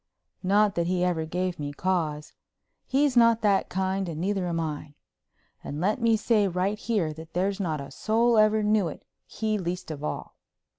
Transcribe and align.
Not 0.41 0.73
that 0.73 0.87
he 0.87 1.03
ever 1.03 1.25
gave 1.27 1.59
me 1.59 1.73
cause; 1.73 2.33
he's 2.87 3.15
not 3.15 3.41
that 3.43 3.69
kind 3.69 4.09
and 4.09 4.19
neither 4.19 4.47
am 4.47 4.59
I. 4.59 4.95
And 5.63 5.79
let 5.79 6.01
me 6.01 6.17
say 6.17 6.47
right 6.47 6.79
here 6.79 7.13
that 7.13 7.33
there's 7.35 7.59
not 7.59 7.79
a 7.79 7.91
soul 7.91 8.39
ever 8.39 8.63
knew 8.63 8.87
it, 8.87 9.05
he 9.27 9.59
least 9.59 9.91
of 9.91 10.03
all. 10.03 10.33